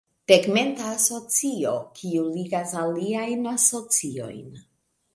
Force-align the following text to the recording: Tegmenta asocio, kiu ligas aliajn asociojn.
Tegmenta 0.29 0.87
asocio, 0.93 1.75
kiu 2.01 2.25
ligas 2.39 2.75
aliajn 2.87 3.49
asociojn. 3.57 4.53